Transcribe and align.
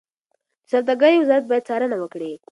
د 0.03 0.03
سوداګرۍ 0.71 1.15
وزارت 1.19 1.45
باید 1.47 1.67
څارنه 1.69 1.95
وکړي. 1.99 2.31